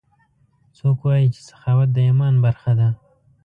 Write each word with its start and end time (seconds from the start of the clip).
څوک 0.77 0.97
وایي 1.05 1.27
چې 1.35 1.41
سخاوت 1.49 1.89
د 1.93 1.97
ایمان 2.07 2.35
برخه 2.45 2.71
ده 2.79 2.89